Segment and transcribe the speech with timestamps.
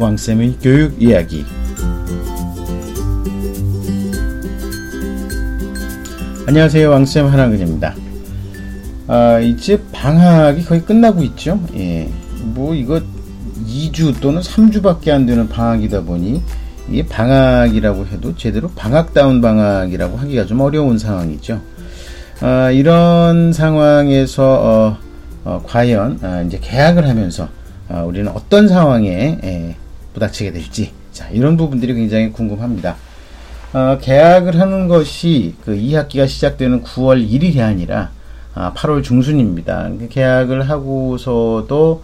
[0.00, 1.44] 왕쌤의 교육 이야기.
[6.46, 6.88] 안녕하세요.
[6.88, 7.94] 왕쌤 하나근입니다.
[9.08, 11.60] 아, 이제 방학이 거의 끝나고 있죠?
[11.76, 12.08] 예,
[12.42, 13.02] 뭐 이거
[13.66, 16.42] 2주 또는 3주밖에 안 되는 방학이다 보니
[16.88, 21.60] 이게 방학이라고 해도 제대로 방학다운 방학이라고 하기가 좀 어려운 상황이죠.
[22.40, 24.98] 아, 이런 상황에서 어,
[25.44, 27.48] 어, 과연 아, 이제 계약을 하면서
[27.90, 29.76] 어, 우리는 어떤 상황에 에,
[30.14, 32.96] 부닥치게 될지 자 이런 부분들이 굉장히 궁금합니다.
[33.72, 38.10] 어, 계약을 하는 것이 그 2학기가 시작되는 9월 1일이 아니라
[38.54, 39.90] 아, 8월 중순입니다.
[39.98, 42.02] 그 계약을 하고서도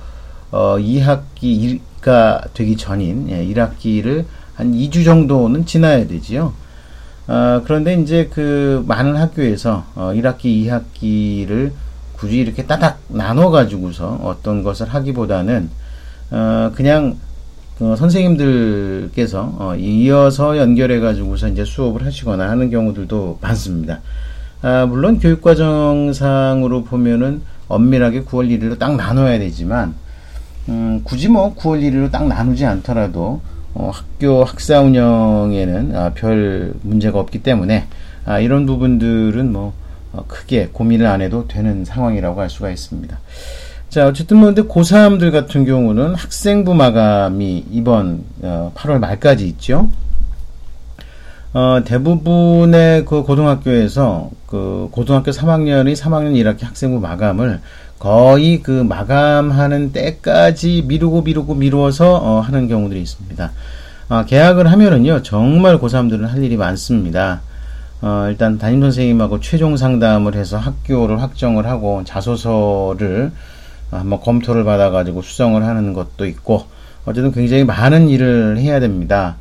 [0.52, 6.52] 어, 2학기가 되기 전인 예, 1학기를 한 2주 정도는 지나야 되지요.
[7.26, 11.72] 어, 그런데 이제 그 많은 학교에서 어, 1학기, 2학기를
[12.12, 15.68] 굳이 이렇게 따닥 나눠 가지고서 어떤 것을 하기보다는
[16.30, 17.16] 어, 그냥
[17.78, 24.00] 어, 선생님들께서 어, 이어서 연결해 가지고서 이제 수업을 하시거나 하는 경우들도 많습니다.
[24.62, 29.94] 아, 물론 교육과정상으로 보면은 엄밀하게 9월 1일로 딱 나눠야 되지만
[30.68, 33.42] 음, 굳이 뭐 9월 1일로 딱 나누지 않더라도
[33.74, 37.86] 어, 학교 학사 운영에는 아, 별 문제가 없기 때문에
[38.24, 39.74] 아, 이런 부분들은 뭐
[40.14, 43.18] 어, 크게 고민을 안 해도 되는 상황이라고 할 수가 있습니다.
[43.88, 49.88] 자, 어쨌든 뭐 근데 고3들 같은 경우는 학생부 마감이 이번 어, 8월 말까지 있죠.
[51.54, 57.60] 어, 대부분의 그 고등학교에서 그 고등학교 3학년이 3학년 1학기 학생부 마감을
[57.98, 63.52] 거의 그 마감하는 때까지 미루고 미루고 미루어서 어, 하는 경우들이 있습니다.
[64.08, 67.40] 아, 계약을 하면은요, 정말 고3들은 할 일이 많습니다.
[68.02, 73.32] 어, 일단 담임 선생님하고 최종 상담을 해서 학교를 확정을 하고 자소서를
[73.90, 76.64] 한번 검토를 받아가지고 수정을 하는 것도 있고
[77.04, 79.36] 어쨌든 굉장히 많은 일을 해야 됩니다.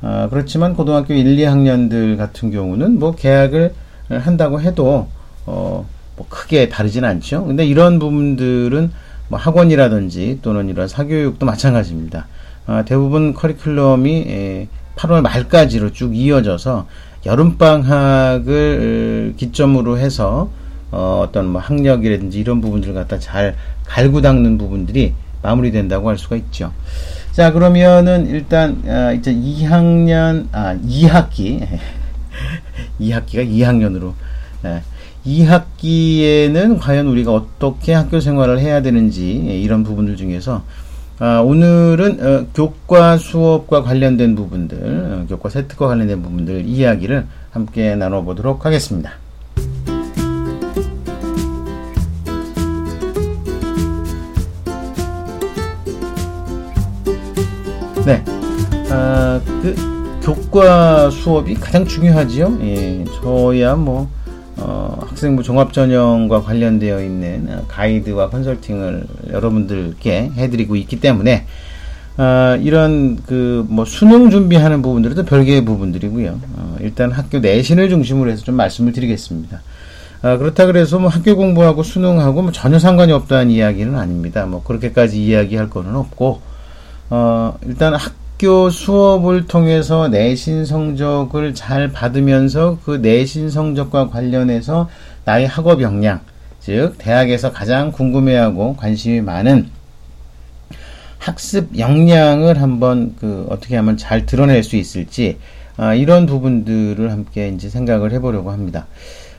[0.00, 3.74] 어, 그렇지만 고등학교 1, 2학년들 같은 경우는 뭐 계약을
[4.08, 5.08] 한다고 해도
[5.46, 5.86] 어,
[6.16, 7.44] 뭐 크게 다르진 않죠.
[7.44, 8.92] 근데 이런 부분들은
[9.28, 12.26] 뭐 학원이라든지 또는 이런 사교육도 마찬가지입니다.
[12.66, 16.86] 어, 대부분 커리큘럼이 8월 말까지로 쭉 이어져서
[17.26, 18.54] 여름방학을
[19.36, 20.50] 기점으로 해서
[20.90, 26.72] 어, 어떤 뭐 학력이라든지 이런 부분들을 갖다 잘 갈고 닦는 부분들이 마무리된다고 할 수가 있죠.
[27.32, 31.64] 자, 그러면은 일단 아, 이제 2학년 아 2학기
[33.00, 34.12] 2학기가 2학년으로
[34.64, 34.82] 예,
[35.24, 40.64] 2학기에는 과연 우리가 어떻게 학교 생활을 해야 되는지 예, 이런 부분들 중에서
[41.20, 48.64] 아, 오늘은 어, 교과 수업과 관련된 부분들, 어, 교과 세트과 관련된 부분들 이야기를 함께 나눠보도록
[48.64, 49.12] 하겠습니다.
[58.08, 58.24] 네,
[58.90, 59.74] 아, 그
[60.22, 62.58] 교과 수업이 가장 중요하지요.
[62.62, 64.08] 예, 저야 뭐
[64.56, 71.44] 어, 학생부 종합 전형과 관련되어 있는 가이드와 컨설팅을 여러분들께 해드리고 있기 때문에
[72.16, 76.40] 어, 이런 그 뭐 수능 준비하는 부분들은 별개의 부분들이고요.
[76.56, 79.60] 어, 일단 학교 내신을 중심으로 해서 좀 말씀을 드리겠습니다.
[80.22, 84.46] 어, 그렇다 그래서 뭐 학교 공부하고 수능하고 뭐 전혀 상관이 없다는 이야기는 아닙니다.
[84.46, 86.47] 뭐 그렇게까지 이야기할 거는 없고
[87.10, 94.88] 어, 일단 학 학교 수업을 통해서 내신 성적을 잘 받으면서 그 내신 성적과 관련해서
[95.24, 96.20] 나의 학업 역량,
[96.60, 99.68] 즉, 대학에서 가장 궁금해하고 관심이 많은
[101.18, 105.38] 학습 역량을 한번 그 어떻게 하면 잘 드러낼 수 있을지,
[105.76, 108.86] 아, 이런 부분들을 함께 이제 생각을 해보려고 합니다.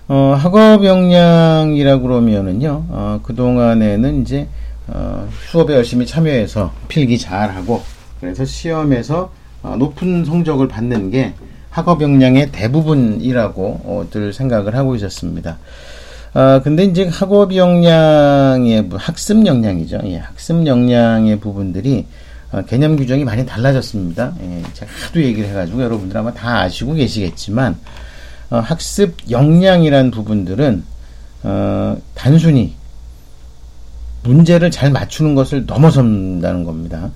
[0.10, 4.50] 어, 학업 역량이라 그러면은요, 어, 그동안에는 이제,
[4.92, 7.82] 어, 수업에 열심히 참여해서 필기 잘하고,
[8.20, 11.34] 그래서 시험에서 어, 높은 성적을 받는 게
[11.70, 15.58] 학업 역량의 대부분이라고들 생각을 하고 있었습니다.
[16.34, 20.02] 아, 근데 이제 학업 역량의 학습 역량이죠.
[20.06, 22.06] 예, 학습 역량의 부분들이
[22.52, 24.34] 어, 개념 규정이 많이 달라졌습니다.
[24.42, 27.78] 예, 제가 하도 얘기를 해가지고 여러분들 아마 다 아시고 계시겠지만
[28.50, 30.84] 어, 학습 역량이란 부분들은
[31.44, 32.76] 어, 단순히
[34.24, 37.10] 문제를 잘 맞추는 것을 넘어선다는 겁니다.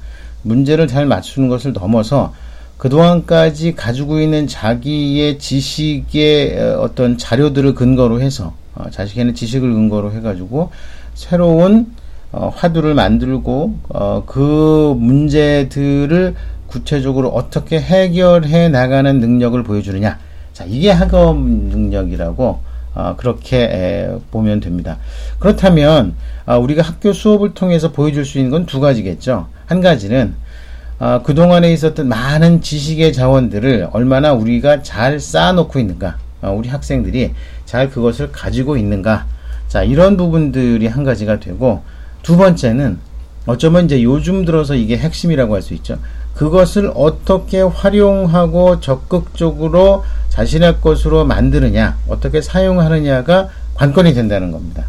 [0.44, 2.34] 문제를 잘 맞추는 것을 넘어서
[2.78, 10.72] 그동안까지 가지고 있는 자기의 지식의 어떤 자료들을 근거로 해서 어, 자식에는 지식을 근거로 해가지고
[11.14, 11.94] 새로운
[12.32, 16.36] 어, 화두를 만들고 어, 그 문제들을
[16.68, 20.18] 구체적으로 어떻게 해결해 나가는 능력을 보여주느냐.
[20.54, 22.60] 자, 이게 학업 능력이라고
[22.96, 24.98] 어, 그렇게 에, 보면 됩니다.
[25.40, 29.48] 그렇다면 아, 우리가 학교 수업을 통해서 보여줄 수 있는 건 두 가지겠죠.
[29.66, 30.36] 한 가지는
[31.00, 37.32] 어, 그동안에 있었던 많은 지식의 자원들을 얼마나 우리가 잘 쌓아놓고 있는가, 어, 우리 학생들이
[37.66, 39.26] 잘 그것을 가지고 있는가,
[39.68, 41.82] 자, 이런 부분들이 한 가지가 되고,
[42.22, 43.00] 두 번째는
[43.48, 45.98] 어쩌면 이제 요즘 들어서 이게 핵심이라고 할 수 있죠.
[46.36, 54.86] 그것을 어떻게 활용하고 적극적으로 자신의 것으로 만드느냐, 어떻게 사용하느냐가 관건이 된다는 겁니다.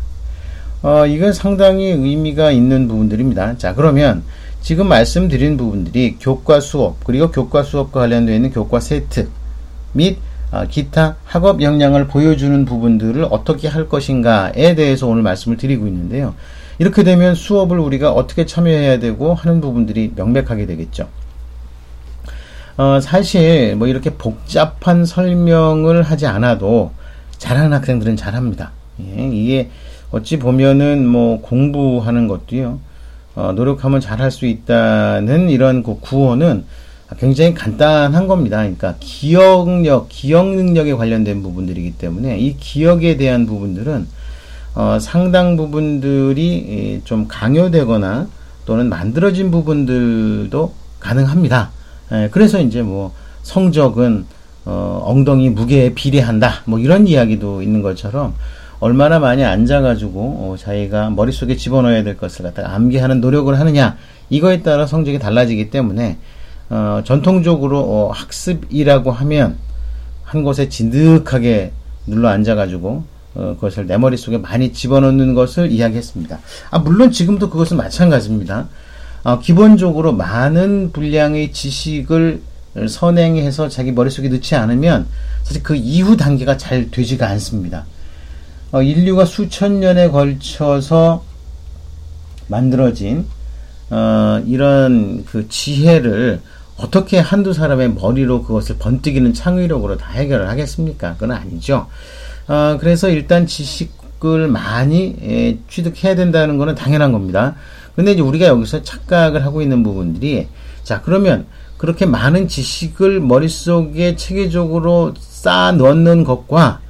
[0.83, 3.59] 어, 이건 상당히 의미가 있는 부분들입니다.
[3.59, 4.23] 자, 그러면
[4.63, 9.29] 지금 말씀드린 부분들이 교과 수업, 그리고 교과 수업과 관련되어 있는 교과 세트
[9.93, 10.19] 및
[10.51, 16.35] 어, 기타 학업 역량을 보여주는 부분들을 어떻게 할 것인가에 대해서 오늘 말씀을 드리고 있는데요.
[16.79, 21.09] 이렇게 되면 수업을 우리가 어떻게 참여해야 되고 하는 부분들이 명백하게 되겠죠.
[22.77, 26.91] 어, 사실 뭐 이렇게 복잡한 설명을 하지 않아도
[27.39, 28.73] 잘하는 학생들은 잘합니다.
[29.01, 29.71] 예, 이게
[30.11, 32.81] 어찌 보면은 뭐 공부하는 것도요.
[33.37, 36.65] 어, 노력하면 잘할 수 있다는 이런 그 구호는
[37.19, 38.59] 굉장히 간단한 겁니다.
[38.59, 44.07] 그러니까 기억력, 기억 능력에 관련된 부분들이기 때문에 이 기억에 대한 부분들은
[44.75, 48.27] 어, 상당 부분들이 좀 강요되거나
[48.67, 51.71] 또는 만들어진 부분들도 가능합니다.
[52.13, 53.13] 예, 그래서 이제 뭐
[53.43, 54.27] 성적은
[54.67, 56.63] 어, 엉덩이 무게에 비례한다.
[56.65, 58.35] 뭐 이런 이야기도 있는 것처럼
[58.81, 63.97] 얼마나 많이 앉아가지고 어, 자기가 머릿속에 집어넣어야 될 것을 갖다가 암기하는 노력을 하느냐
[64.31, 66.19] 이거에 따라 성적이 달라지기 때문에
[66.71, 69.57] 어, 전통적으로 어, 학습이라고 하면
[70.23, 71.73] 한 곳에 진득하게
[72.07, 73.05] 눌러 앉아가지고
[73.35, 76.39] 어, 그것을 내 머릿속에 많이 집어넣는 것을 이야기했습니다.
[76.71, 78.69] 아, 물론 지금도 그것은 마찬가지입니다.
[79.25, 82.43] 어, 기본적으로 많은 분량의 지식을
[82.89, 85.07] 선행해서 자기 머릿속에 넣지 않으면
[85.43, 87.87] 사실 그 이후 단계가 잘 되지가 않습니다.
[88.73, 91.25] 어, 인류가 수천 년에 걸쳐서
[92.49, 93.27] 만들어진
[93.91, 96.41] 어, 이런 그 지혜를
[96.77, 101.15] 어떻게 한두 사람의 머리로 그것을 번뜩이는 창의력으로 다 해결을 하겠습니까?
[101.15, 101.87] 그건 아니죠.
[102.49, 107.55] 어, 그래서 일단 지식을 많이 예, 취득해야 된다는 것은 당연한 겁니다.
[107.97, 110.49] 근데 이제 우리가 여기서 착각을 하고 있는 부분들이
[110.83, 111.47] 자 그러면
[111.77, 116.81] 그렇게 많은 지식을 머릿속에 체계적으로 쌓아 넣는 것과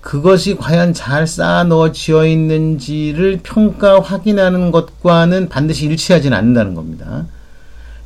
[0.00, 7.26] 그것이 과연 잘 쌓아 넣어지어 있는지를 평가 확인하는 것과는 반드시 일치하지는 않는다는 겁니다.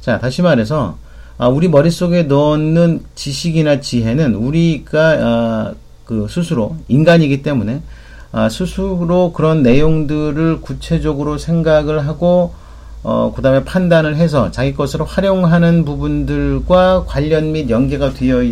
[0.00, 0.98] 자, 다시 말해서
[1.38, 5.74] 아, 우리 머릿속에 넣는 지식이나 지혜는 우리가 아,
[6.04, 7.82] 그 스스로 인간이기 때문에
[8.32, 12.54] 아, 스스로 그런 내용들을 구체적으로 생각을 하고
[13.02, 18.42] 어, 그 다음에 판단을 해서 자기 것으로 활용하는 부분들과 관련 및 연계가 되어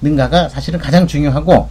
[0.00, 1.68] 있는가가 사실은 가장 중요하고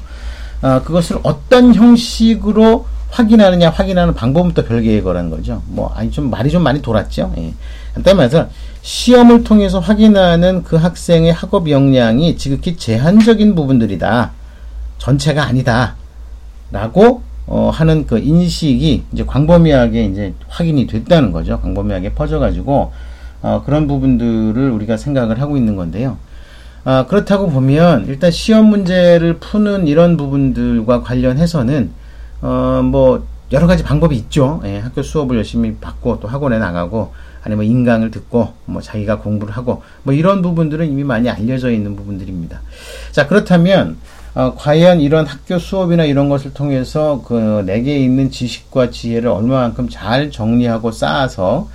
[0.62, 5.62] 어, 그것을 어떤 형식으로 확인하느냐 확인하는 방법은 또 별개의 거라는 거죠.
[5.68, 7.33] 뭐 아니 좀 말이 좀 많이 돌았죠.
[7.38, 7.54] 예.
[7.94, 8.50] 그다음에서
[8.81, 14.31] 시험을 통해서 확인하는 그 학생의 학업 역량이 지극히 제한적인 부분들이다.
[14.98, 15.95] 전체가 아니다.
[16.71, 21.59] 라고 어, 하는 그 인식이 이제 광범위하게 이제 확인이 됐다는 거죠.
[21.59, 22.91] 광범위하게 퍼져가지고
[23.41, 26.17] 어, 그런 부분들을 우리가 생각을 하고 있는 건데요.
[26.85, 31.91] 아, 그렇다고 보면 일단 시험 문제를 푸는 이런 부분들과 관련해서는
[32.41, 34.61] 어, 뭐 여러 가지 방법이 있죠.
[34.65, 39.83] 예, 학교 수업을 열심히 받고 또 학원에 나가고 아니면 인강을 듣고 뭐 자기가 공부를 하고
[40.03, 42.62] 뭐 이런 부분들은 이미 많이 알려져 있는 부분들입니다.
[43.12, 43.97] 자 그렇다면
[44.35, 50.31] 어, 과연 이런 학교 수업이나 이런 것을 통해서 그 내게 있는 지식과 지혜를 얼마만큼 잘
[50.31, 51.69] 정리하고 쌓아서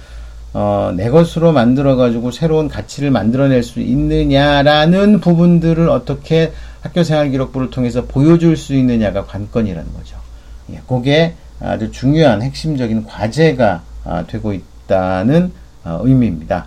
[0.54, 7.70] 어, 내 것으로 만들어 가지고 새로운 가치를 만들어낼 수 있느냐라는 부분들을 어떻게 학교 생활 기록부를
[7.70, 10.16] 통해서 보여줄 수 있느냐가 관건이라는 거죠.
[10.72, 15.52] 예, 그게 아주 중요한 핵심적인 과제가 아, 되고 있다는
[15.84, 16.66] 어, 의미입니다.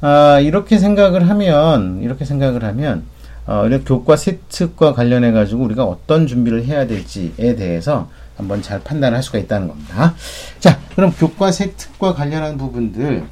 [0.00, 3.04] 아, 이렇게 생각을 하면 이렇게 생각을 하면
[3.46, 9.22] 어, 이런 교과 세특과 관련해 가지고 우리가 어떤 준비를 해야 될지에 대해서 한번 잘 판단할
[9.22, 10.14] 수가 있다는 겁니다.
[10.58, 13.24] 자, 그럼 교과 세특과 관련한 부분들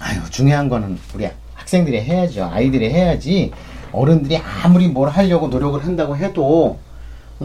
[0.00, 2.44] 아유 중요한 거는 우리 학생들이 해야죠.
[2.52, 3.52] 아이들이 해야지
[3.92, 6.78] 어른들이 아무리 뭘 하려고 노력을 한다고 해도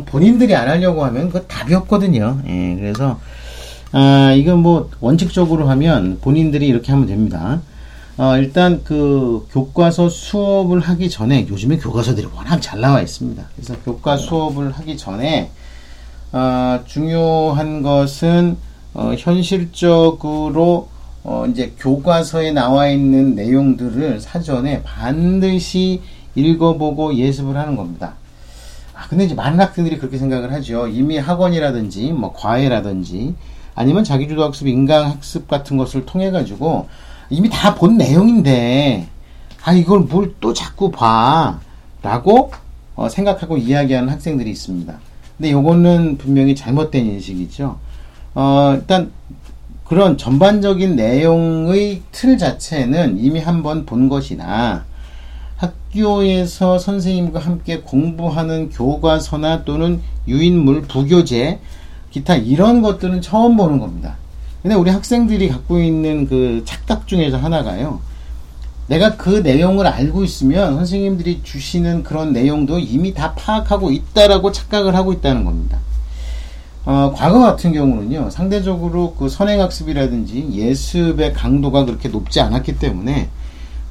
[0.05, 2.41] 본인들이 안 하려고 하면 그 답이 없거든요.
[2.47, 3.19] 예, 그래서
[3.91, 7.61] 아, 이건 뭐 원칙적으로 하면 본인들이 이렇게 하면 됩니다.
[8.17, 13.43] 어, 일단 그 교과서 수업을 하기 전에 요즘에 교과서들이 워낙 잘 나와 있습니다.
[13.55, 15.51] 그래서 교과 수업을 하기 전에
[16.31, 18.57] 어, 중요한 것은
[18.93, 20.87] 어, 현실적으로
[21.25, 26.01] 어, 이제 교과서에 나와 있는 내용들을 사전에 반드시
[26.35, 28.13] 읽어보고 예습을 하는 겁니다.
[28.93, 30.87] 아, 근데 이제 많은 학생들이 그렇게 생각을 하죠.
[30.87, 33.35] 이미 학원이라든지 뭐 과외라든지
[33.73, 36.87] 아니면 자기주도 학습, 인강 학습 같은 것을 통해 가지고
[37.29, 39.07] 이미 다 본 내용인데
[39.63, 42.51] 아 이걸 뭘 또 자꾸 봐라고
[42.95, 44.93] 어, 생각하고 이야기하는 학생들이 있습니다.
[45.37, 47.77] 근데 요거는 분명히 잘못된 인식이죠.
[48.35, 49.11] 어, 일단
[49.85, 54.85] 그런 전반적인 내용의 틀 자체는 이미 한번 본 것이나
[55.57, 61.59] 학교에서 선생님과 함께 공부하는 교과서나 또는 유인물, 부교재,
[62.11, 64.15] 기타 이런 것들은 처음 보는 겁니다.
[64.65, 67.99] 근데 우리 학생들이 갖고 있는 그 착각 중에서 하나가요.
[68.87, 75.13] 내가 그 내용을 알고 있으면 선생님들이 주시는 그런 내용도 이미 다 파악하고 있다라고 착각을 하고
[75.13, 75.77] 있다는 겁니다.
[76.83, 83.29] 어, 과거 같은 경우는요, 상대적으로 그 선행학습이라든지 예습의 강도가 그렇게 높지 않았기 때문에,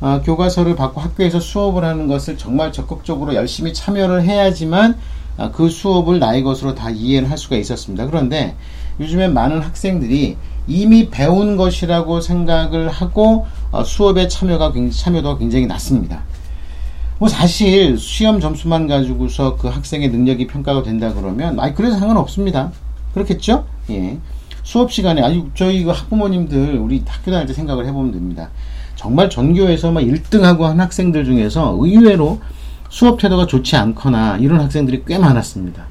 [0.00, 4.99] 어, 교과서를 받고 학교에서 수업을 하는 것을 정말 적극적으로 열심히 참여를 해야지만
[5.37, 8.07] 어, 그 수업을 나의 것으로 다 이해를 할 수가 있었습니다.
[8.07, 8.57] 그런데
[9.00, 16.23] 요즘엔 많은 학생들이 이미 배운 것이라고 생각을 하고 어, 수업에 참여가 참여도가 굉장히 낮습니다.
[17.18, 22.73] 뭐 사실 시험 점수만 가지고서 그 학생의 능력이 평가가 된다 그러면 아니 그래서 상관없습니다.
[23.12, 23.64] 그렇겠죠?
[23.90, 24.18] 예.
[24.62, 28.50] 수업 시간에 아니 저희 그 학부모님들 우리 학교 다닐 때 생각을 해보면 됩니다.
[28.97, 32.40] 정말 전교에서 막 1등하고 한 학생들 중에서 의외로
[32.88, 35.87] 수업 태도가 좋지 않거나 이런 학생들이 꽤 많았습니다.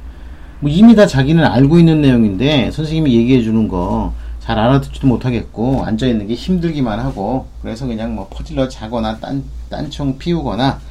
[0.59, 4.13] 뭐 이미 다 자기는 알고 있는 내용인데 선생님이 얘기해 주는 거
[4.43, 10.17] 잘 알아듣지도 못하겠고 앉아 있는 게 힘들기만 하고 그래서 그냥 뭐 퍼질러 자거나 딴 딴청
[10.17, 10.81] 피우거나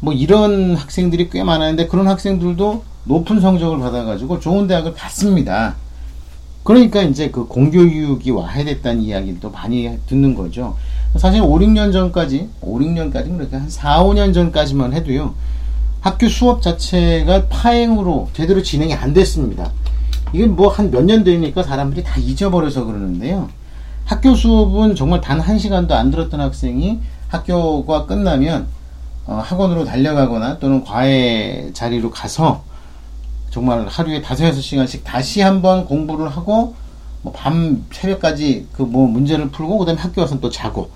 [0.00, 5.76] 뭐 이런 학생들이 꽤 많았는데 그런 학생들도 높은 성적을 받아가지고 좋은 대학을 갔습니다.
[6.62, 10.76] 그러니까 이제 그 공교육이 와해됐다는 이야기도 많이 듣는 거죠.
[11.16, 15.34] 사실 5, 6년 전까지, 5, 6년까지 그렇게 한 4, 5년 전까지만 해도요.
[16.02, 19.72] 학교 수업 자체가 파행으로 제대로 진행이 안 됐습니다.
[20.32, 23.48] 이게 뭐 한 몇 년 되니까 사람들이 다 잊어버려서 그러는데요.
[24.04, 28.66] 학교 수업은 정말 단 한 시간도 안 들었던 학생이 학교가 끝나면
[29.26, 32.64] 어, 학원으로 달려가거나 또는 과외 자리로 가서
[33.50, 36.74] 정말 하루에 다섯 여섯 시간씩 다시 한번 공부를 하고
[37.22, 40.90] 뭐 밤 새벽까지 그 뭐 문제를 풀고 그다음에 학교 와서 또 자고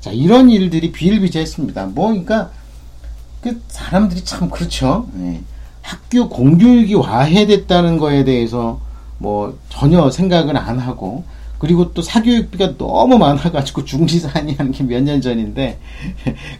[0.00, 1.86] 자 이런 일들이 비일비재했습니다.
[1.86, 2.50] 뭐 그러니까
[3.42, 5.06] 그 사람들이 참 그렇죠.
[5.12, 5.42] 네.
[5.86, 8.80] 학교 공교육이 와해됐다는 거에 대해서
[9.18, 11.22] 뭐 전혀 생각은 안 하고
[11.58, 15.78] 그리고 또 사교육비가 너무 많아가지고 중지산이 하는 게 몇 년 전인데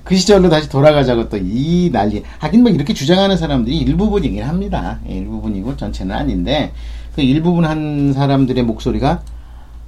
[0.04, 2.22] 그 시절로 다시 돌아가자고 또 이 난리.
[2.38, 5.00] 하긴 뭐 이렇게 주장하는 사람들이 일부분이긴 합니다.
[5.10, 6.72] 예, 일부분이고 전체는 아닌데
[7.14, 9.22] 그 일부분 한 사람들의 목소리가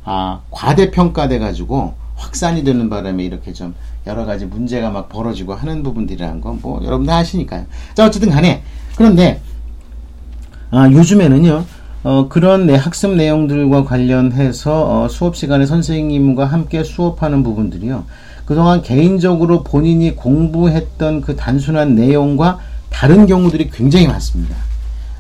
[0.04, 3.74] 아 과대평가돼 가지고 확산이 되는 바람에 이렇게 좀
[4.06, 7.64] 여러 가지 문제가 막 벌어지고 하는 부분들이라는 건 뭐 여러분 다 아시니까요.
[7.94, 8.62] 자 어쨌든 간에
[8.98, 9.40] 그런데
[10.72, 11.64] 아 요즘에는요
[12.02, 18.04] 어, 그런 내 학습 내용들과 관련해서 어, 수업 시간에 선생님과 함께 수업하는 부분들이요.
[18.44, 24.56] 그동안 개인적으로 본인이 공부했던 그 단순한 내용과 다른 경우들이 굉장히 많습니다.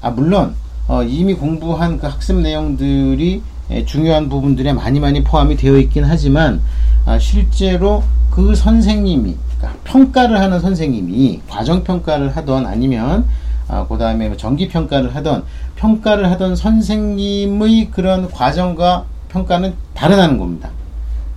[0.00, 0.54] 아, 물론,
[0.86, 6.60] 어, 이미 공부한 그 학습 내용들이 에, 중요한 부분들에 많이 많이 포함이 되어 있긴 하지만,
[7.04, 13.26] 아, 실제로 그 선생님이, 그러니까 평가를 하는 선생님이 과정 평가를 하던 아니면
[13.68, 15.44] 아, 그 다음에 뭐 정기 평가를 하던,
[15.76, 20.70] 평가를 하던 선생님의 그런 과정과 평가는 다르다는 겁니다.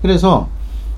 [0.01, 0.47] 그래서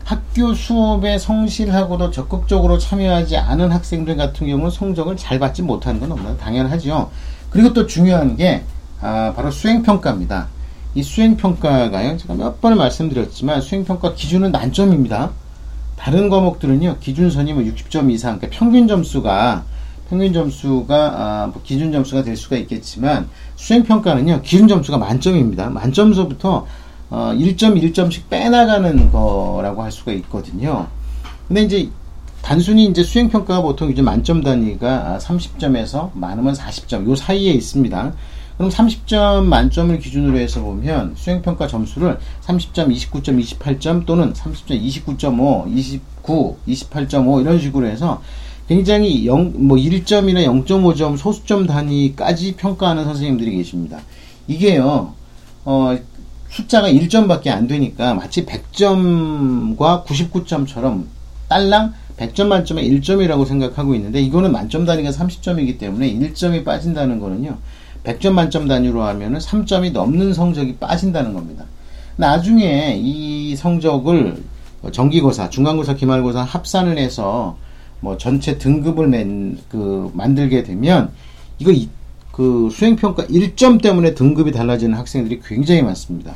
[0.04, 6.36] 학교 수업에 성실하고도 적극적으로 참여하지 않은 학생들 같은 경우는 성적을 잘 받지 못하는 건 없나
[6.38, 7.10] 당연하죠.
[7.50, 8.64] 그리고 또 중요한 게,
[9.02, 10.48] 아, 바로 수행평가입니다.
[10.96, 15.32] 이 수행평가가요, 제가 몇 번을 말씀드렸지만, 수행평가 기준은 만점입니다.
[15.98, 19.64] 다른 과목들은요, 기준선이 뭐 60점 이상, 그러니까 평균 점수가
[20.10, 25.70] 평균 점수가 아, 뭐 기준 점수가 될 수가 있겠지만 수행 평가는요 기준 점수가 만점입니다.
[25.70, 26.66] 만점서부터
[27.10, 30.88] 어, 1점 1점씩 빼나가는 거라고 할 수가 있거든요.
[31.48, 31.90] 근데 이제
[32.42, 38.14] 단순히 이제 수행 평가가 보통 이제 만점 단위가 30점에서 많으면 40점 요 사이에 있습니다.
[38.58, 46.58] 그럼 30점 만점을 기준으로 해서 보면 수행평가 점수를 30점, 29점, 28점 또는 30점, 29.5, 29,
[46.68, 48.22] 28.5 이런 식으로 해서
[48.68, 54.00] 굉장히 0, 뭐 1점이나 0.5점 소수점 단위까지 평가하는 선생님들이 계십니다.
[54.48, 55.14] 이게요,
[55.66, 55.98] 어,
[56.50, 61.06] 숫자가 1점밖에 안 되니까 마치 100점과 99점처럼
[61.50, 67.58] 딸랑 100점 만점에 1점이라고 생각하고 있는데 이거는 만점 단위가 30점이기 때문에 1점이 빠진다는 거는요.
[68.04, 71.66] 100점 만점 단위로 하면은 3점이 넘는 성적이 빠진다는 겁니다.
[72.16, 74.44] 나중에 이 성적을
[74.92, 77.58] 정기고사, 중간고사, 기말고사 합산을 해서
[78.04, 81.12] 뭐 전체 등급을 맨, 그, 만들게 되면,
[81.58, 81.88] 이거, 이,
[82.34, 86.36] 그 수행평가 1점 때문에 등급이 달라지는 학생들이 굉장히 많습니다.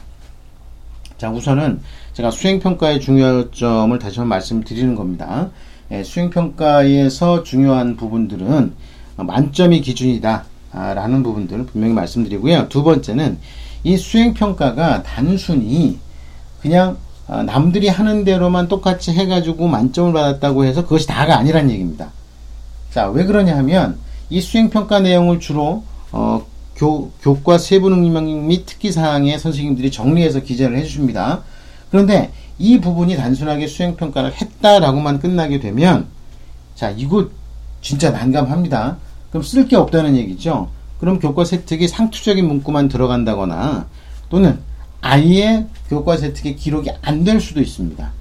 [1.17, 1.81] 자, 우선은
[2.13, 5.49] 제가 수행평가의 중요점을 다시 한번 말씀드리는 겁니다.
[5.91, 8.73] 예, 수행평가에서 중요한 부분들은
[9.17, 10.45] 만점이 기준이다.
[10.71, 12.69] 라는 부분들을 분명히 말씀드리고요.
[12.69, 13.39] 두 번째는
[13.83, 15.99] 이 수행평가가 단순히
[16.61, 22.11] 그냥 어, 남들이 하는 대로만 똑같이 해가지고 만점을 받았다고 해서 그것이 다가 아니란 얘기입니다.
[22.91, 23.97] 자, 왜 그러냐 하면
[24.29, 30.77] 이 수행평가 내용을 주로 어, 교, 교과 세부 능력 및 특기 사항에 선생님들이 정리해서 기재를
[30.77, 31.41] 해주십니다.
[31.91, 36.07] 그런데 이 부분이 단순하게 수행평가를 했다라고만 끝나게 되면
[36.75, 37.29] 자, 이거
[37.81, 38.97] 진짜 난감합니다.
[39.29, 40.69] 그럼 쓸 게 없다는 얘기죠.
[40.99, 43.87] 그럼 교과 세특이 상투적인 문구만 들어간다거나
[44.29, 44.59] 또는
[45.01, 48.11] 아예 교과 세특의 기록이 안 될 수도 있습니다.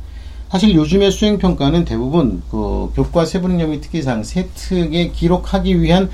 [0.51, 6.09] 사실 요즘의 수행평가는 대부분 그 교과 세부능력 특기상 세특에 기록하기 위한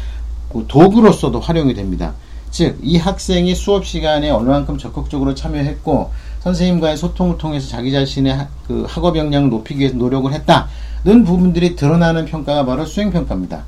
[0.52, 2.14] 그 도구로서도 활용이 됩니다.
[2.50, 8.84] 즉, 이 학생이 수업 시간에 얼마만큼 적극적으로 참여했고, 선생님과의 소통을 통해서 자기 자신의 하, 그
[8.86, 13.64] 학업 역량을 높이기 위해서 노력을 했다는 부분들이 드러나는 평가가 바로 수행평가입니다.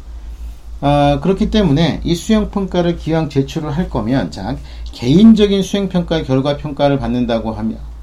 [0.83, 4.55] 어, 그렇기 때문에 이 수행평가를 기왕 제출을 할 거면, 자,
[4.95, 7.51] 개인적인 수행평가 결과 평가를 받는다고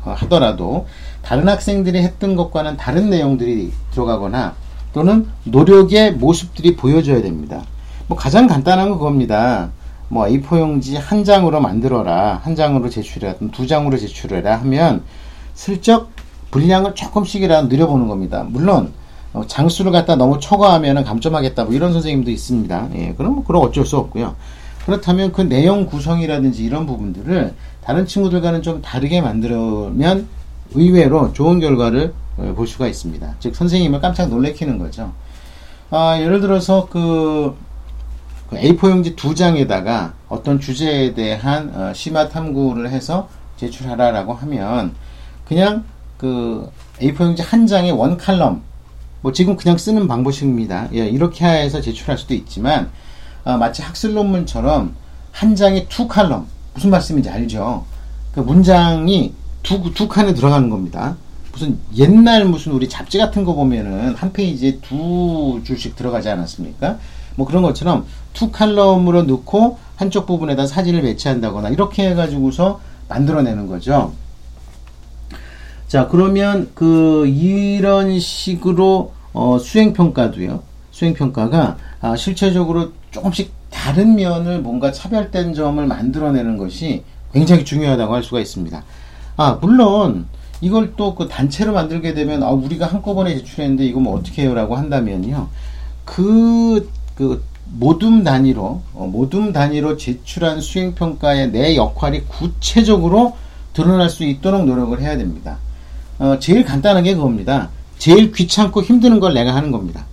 [0.03, 0.87] 어, 하더라도,
[1.21, 4.55] 다른 학생들이 했던 것과는 다른 내용들이 들어가거나,
[4.93, 7.63] 또는 노력의 모습들이 보여져야 됩니다.
[8.07, 9.71] 뭐 가장 간단한 거 그겁니다.
[10.09, 12.41] 뭐 A4용지 한 장으로 만들어라.
[12.43, 13.35] 한 장으로 제출해라.
[13.53, 15.03] 두 장으로 제출해라 하면
[15.53, 16.09] 슬쩍
[16.51, 18.45] 분량을 조금씩이라도 늘려보는 겁니다.
[18.49, 18.91] 물론
[19.33, 22.89] 어, 장수를 갖다 너무 초과하면 감점하겠다 뭐 이런 선생님도 있습니다.
[22.95, 24.35] 예, 그럼 뭐 그럼 어쩔 수 없고요.
[24.85, 30.27] 그렇다면 그 내용 구성이라든지 이런 부분들을 다른 친구들과는 좀 다르게 만들면
[30.73, 33.35] 의외로 좋은 결과를 어, 볼 수가 있습니다.
[33.39, 35.11] 즉 선생님을 깜짝 놀래키는 거죠.
[35.89, 37.55] 아, 예를 들어서 그그
[38.53, 44.95] A4용지 두 장에다가 어떤 주제에 대한 어, 심화 탐구를 해서 제출하라라고 하면
[45.45, 45.83] 그냥
[46.17, 46.71] 그
[47.01, 48.61] A4용지 한 장에 one column
[49.21, 50.87] 뭐 지금 그냥 쓰는 방법입니다.
[50.93, 52.89] 예, 이렇게 해서 제출할 수도 있지만
[53.43, 54.93] 어, 마치 학술 논문처럼
[55.31, 57.85] 한 장에 two column 무슨 말씀인지 알죠?
[58.33, 61.15] 그 문장이 두, 두 칸에 들어가는 겁니다.
[61.51, 66.97] 무슨 옛날 무슨 우리 잡지 같은 거 보면은 한 페이지에 두 줄씩 들어가지 않았습니까?
[67.35, 74.13] 뭐 그런 것처럼 투 칼럼으로 넣고 한쪽 부분에다 사진을 배치한다거나 이렇게 해가지고서 만들어내는 거죠.
[75.87, 80.63] 자 그러면 그 이런 식으로 어, 수행 평가도요.
[80.91, 88.23] 수행 평가가 아, 실체적으로 조금씩 다른 면을 뭔가 차별된 점을 만들어내는 것이 굉장히 중요하다고 할
[88.23, 88.83] 수가 있습니다.
[89.37, 90.27] 아 물론
[90.61, 95.47] 이걸 또 그 단체로 만들게 되면 아 우리가 한꺼번에 제출했는데 이거 뭐 어떻게 해요라고 한다면요.
[96.05, 103.37] 그 그 모둠 단위로 어, 모둠 단위로 제출한 수행 평가의 내 역할이 구체적으로
[103.73, 105.57] 드러날 수 있도록 노력을 해야 됩니다.
[106.17, 107.69] 어, 제일 간단한 게 그겁니다.
[107.99, 110.05] 제일 귀찮고 힘드는 걸 내가 하는 겁니다.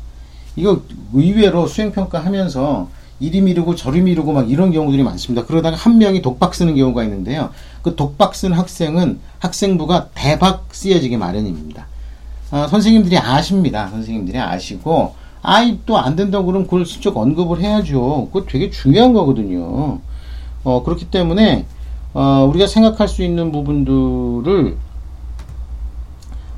[0.59, 2.88] 이거 의외로 수행 평가 하면서
[3.21, 5.47] 이리 미루고 저리 미루고 막 이런 경우들이 많습니다.
[5.47, 7.51] 그러다가 한 명이 독박 쓰는 경우가 있는데요.
[7.83, 11.87] 그 독박 쓴 학생은 학생부가 대박 쓰여지기 마련입니다.
[12.51, 13.88] 어, 선생님들이 아십니다.
[13.88, 18.29] 선생님들이 아시고 아이 또 안 된다고 그러면 그걸 슬쩍 언급을 해야죠.
[18.33, 20.01] 그거 되게 중요한 거거든요.
[20.64, 21.66] 어, 그렇기 때문에,
[22.14, 24.77] 어, 우리가 생각할 수 있는 부분들을,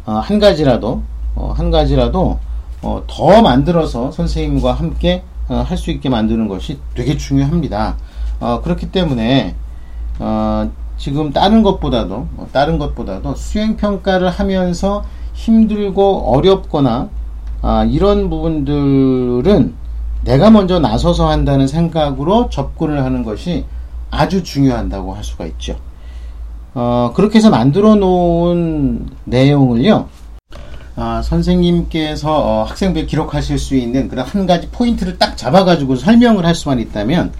[0.06, 1.02] 어, 한 가지라도,
[1.34, 2.38] 어, 한 가지라도,
[2.82, 7.96] 어, 더 만들어서 선생님과 함께 어, 할 수 있게 만드는 것이 되게 중요합니다.
[8.38, 9.54] 어, 그렇기 때문에,
[10.18, 17.08] 어, 지금 다른 것보다도, 어, 다른 것보다도 수행 평가를 하면서 힘들고 어렵거나
[17.62, 19.74] 아, 이런 부분들은
[20.24, 23.64] 내가 먼저 나서서 한다는 생각으로 접근을 하는 것이
[24.10, 25.76] 아주 중요한다고 할 수가 있죠.
[26.74, 30.08] 어, 그렇게 해서 만들어 놓은 내용을요,
[31.02, 36.54] 아, 선생님께서 어, 학생부에 기록하실 수 있는 그런 한 가지 포인트를 딱 잡아가지고 설명을 할
[36.54, 37.32] 수만 있다면,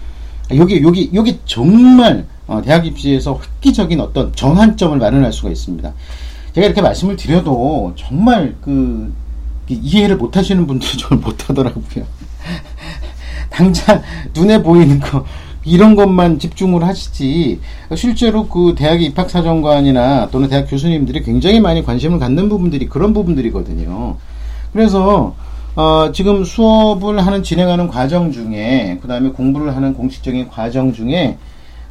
[0.55, 5.93] 여기, 여기, 여기 정말 어, 대학 입시에서 획기적인 어떤 정한점을 마련할 수가 있습니다.
[6.53, 9.13] 제가 이렇게 말씀을 드려도 정말 그
[9.69, 12.05] 이해를 못 하시는 분들이 저를 못 하더라고요.
[13.51, 14.01] 당장
[14.33, 15.23] 눈에 보이는 거,
[15.63, 17.59] 이런 것만 집중을 하시지,
[17.95, 24.17] 실제로 그 대학의 입학 사정관이나 또는 대학 교수님들이 굉장히 많이 관심을 갖는 부분들이 그런 부분들이거든요.
[24.73, 25.35] 그래서,
[25.75, 31.37] 어, 지금 수업을 하는, 진행하는 과정 중에, 그 다음에 공부를 하는 공식적인 과정 중에,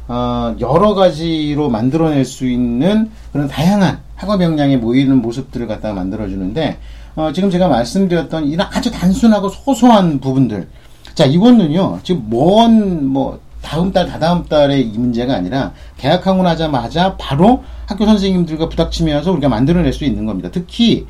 [0.07, 6.77] 어, 여러 가지로 만들어낼 수 있는 그런 다양한 학업 역량이 모이는 모습들을 갖다가 만들어주는데,
[7.15, 10.67] 어, 지금 제가 말씀드렸던 이런 아주 단순하고 소소한 부분들.
[11.13, 17.63] 자, 이거는요, 지금 먼, 뭐, 다음 달, 다다음 달에 이 문제가 아니라 개학하고 나자마자 바로
[17.85, 20.49] 학교 선생님들과 부닥치면서 우리가 만들어낼 수 있는 겁니다.
[20.51, 21.05] 특히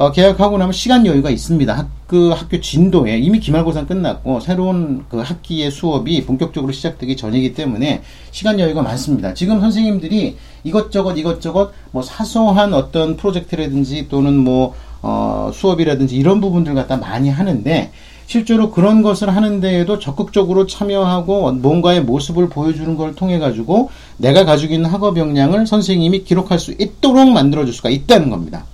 [0.00, 1.76] 어, 개학하고 나면 시간 여유가 있습니다.
[1.76, 8.00] 학, 그 학교 진도에 이미 기말고사 끝났고 새로운 그 학기의 수업이 본격적으로 시작되기 전이기 때문에
[8.30, 9.34] 시간 여유가 많습니다.
[9.34, 16.96] 지금 선생님들이 이것저것 이것저것 뭐 사소한 어떤 프로젝트라든지 또는 뭐 어, 수업이라든지 이런 부분들 갖다
[16.96, 17.90] 많이 하는데
[18.30, 24.88] 실제로 그런 것을 하는데에도 적극적으로 참여하고 뭔가의 모습을 보여주는 걸 통해 가지고 내가 가지고 있는
[24.88, 28.66] 학업 역량을 선생님이 기록할 수 있도록 만들어 줄 수가 있다는 겁니다.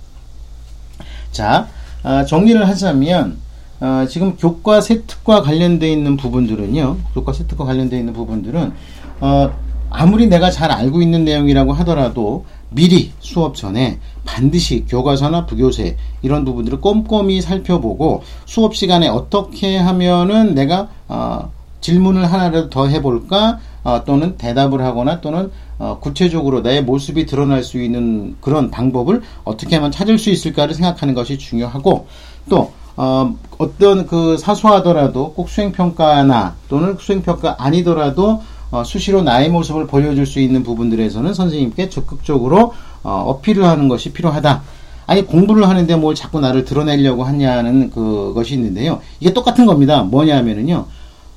[1.31, 1.67] 자,
[2.03, 3.37] 어, 정리를 하자면
[3.79, 6.97] 어, 지금 교과 세특과 관련되어 있는 부분들은요.
[7.15, 8.73] 교과 세특과 관련되어 있는 부분들은
[9.21, 9.51] 어,
[9.89, 16.81] 아무리 내가 잘 알고 있는 내용이라고 하더라도 미리 수업 전에 반드시 교과서나 부교재 이런 부분들을
[16.81, 21.51] 꼼꼼히 살펴보고 수업 시간에 어떻게 하면은 내가 어,
[21.81, 23.59] 질문을 하나라도 더 해볼까?
[23.83, 25.49] 어, 또는 대답을 하거나 또는
[25.79, 31.13] 어, 구체적으로 내 모습이 드러날 수 있는 그런 방법을 어떻게 하면 찾을 수 있을까를 생각하는
[31.13, 32.07] 것이 중요하고
[32.49, 40.25] 또 어, 어떤 그 사소하더라도 꼭 수행평가나 또는 수행평가 아니더라도 어, 수시로 나의 모습을 보여줄
[40.25, 44.61] 수 있는 부분들에서는 선생님께 적극적으로 어, 어필을 하는 것이 필요하다.
[45.05, 48.99] 아니 공부를 하는데 뭘 자꾸 나를 드러내려고 하냐는 그것이 있는데요.
[49.19, 50.03] 이게 똑같은 겁니다.
[50.03, 50.85] 뭐냐면은요.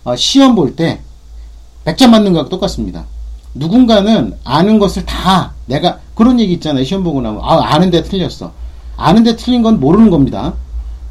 [0.05, 1.01] 어, 시험 볼 때
[1.85, 3.05] 100점 맞는 거하고 똑같습니다.
[3.55, 6.85] 누군가는 아는 것을 다 내가 그런 얘기 있잖아요.
[6.85, 8.53] 시험 보고 나면 아 아는데 틀렸어.
[8.97, 10.55] 아는데 틀린 건 모르는 겁니다.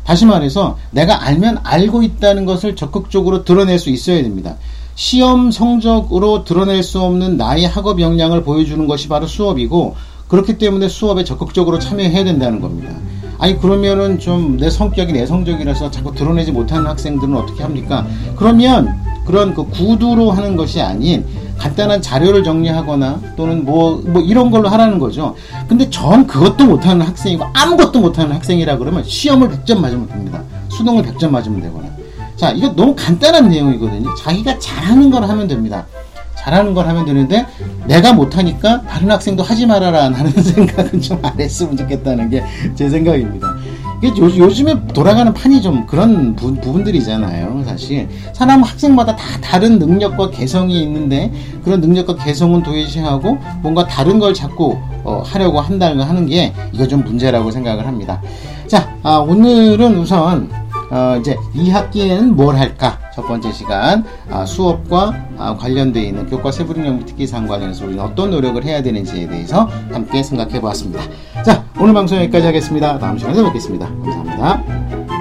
[0.04, 4.56] 다시 말해서 내가 알면 알고 있다는 것을 적극적으로 드러낼 수 있어야 됩니다.
[4.96, 9.96] 시험 성적으로 드러낼 수 없는 나의 학업 역량을 보여주는 것이 바로 수업이고
[10.28, 12.94] 그렇기 때문에 수업에 적극적으로 참여해야 된다는 겁니다.
[13.40, 18.06] 아니 그러면은 좀 내 성격이 내성적이라서 자꾸 드러내지 못하는 학생들은 어떻게 합니까?
[18.36, 18.94] 그러면
[19.26, 21.26] 그런 그 구두로 하는 것이 아닌
[21.58, 25.36] 간단한 자료를 정리하거나 또는 뭐, 뭐 이런 걸로 하라는 거죠.
[25.68, 30.42] 근데 전 그것도 못하는 학생이고 아무것도 못하는 학생이라 그러면 시험을 100점 맞으면 됩니다.
[30.70, 31.88] 수능을 100점 맞으면 되거나.
[32.40, 34.16] 자, 이거 너무 간단한 내용이거든요.
[34.16, 35.86] 자기가 잘하는 걸 하면 됩니다.
[36.38, 37.46] 잘하는 걸 하면 되는데
[37.86, 42.44] 내가 못하니까 다른 학생도 하지 말아라 하는 생각은 좀 안 했으면 좋겠다는 게
[42.76, 43.56] 제 생각입니다.
[44.02, 48.08] 이게 요, 즘에 돌아가는 판이 좀 그런 부, 분들이잖아요 사실.
[48.32, 51.30] 사람 학생마다 다 다른 능력과 개성이 있는데
[51.66, 57.04] 그런 능력과 개성은 도외시하고 뭔가 다른 걸 자꾸 어, 하려고 한다는 하는 게 이거 좀
[57.04, 58.22] 문제라고 생각을 합니다.
[58.68, 60.50] 자, 아, 오늘은 우선
[60.92, 63.00] 어, 이제 2학기에는 뭘 할까?
[63.14, 68.64] 첫 번째 시간 아, 수업과 아, 관련되어 있는 교과 세부능력 특기상 관련해서 우리는 어떤 노력을
[68.64, 71.02] 해야 되는지에 대해서 함께 생각해 보았습니다.
[71.44, 72.98] 자, 오늘 방송 여기까지 하겠습니다.
[72.98, 73.88] 다음 시간에 뵙겠습니다.
[73.88, 75.19] 감사합니다.